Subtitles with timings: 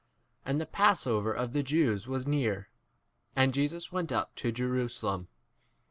[0.45, 2.69] 13 And the passover of the Jews was near,
[3.35, 5.27] and Jesus went up to 14 Jerusalem.